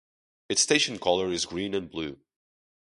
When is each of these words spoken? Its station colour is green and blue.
Its 0.49 0.63
station 0.63 0.97
colour 0.97 1.31
is 1.31 1.45
green 1.45 1.75
and 1.75 1.87
blue. 1.91 2.17